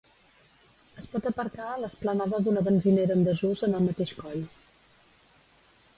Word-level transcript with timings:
Es 1.01 1.07
pot 1.11 1.27
aparcar 1.31 1.67
a 1.73 1.75
l'esplanada 1.83 2.39
d'una 2.47 2.65
benzinera 2.69 3.15
en 3.19 3.23
desús 3.29 3.65
en 3.69 3.79
el 3.81 3.87
mateix 3.91 4.15
coll. 4.23 4.45